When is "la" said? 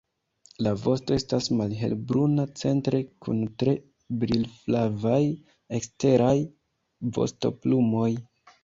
0.67-0.71